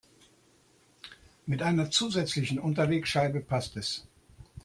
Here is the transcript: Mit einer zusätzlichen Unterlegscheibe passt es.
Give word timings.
Mit 1.45 1.61
einer 1.61 1.91
zusätzlichen 1.91 2.57
Unterlegscheibe 2.57 3.39
passt 3.39 3.77
es. 3.77 4.07